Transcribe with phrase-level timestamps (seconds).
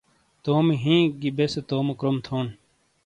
[0.43, 2.45] تومی ہِین گی بیسے تومو کروم تھون۔